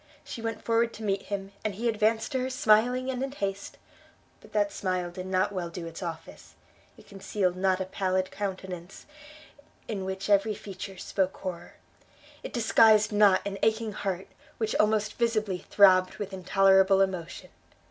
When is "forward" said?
0.63-0.95